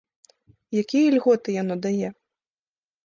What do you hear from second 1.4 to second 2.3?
яно дае?